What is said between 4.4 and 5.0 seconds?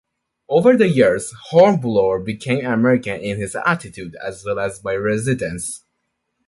well as by